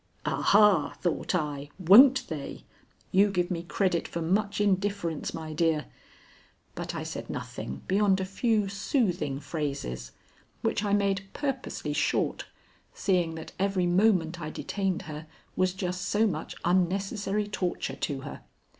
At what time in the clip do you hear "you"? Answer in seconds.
3.11-3.29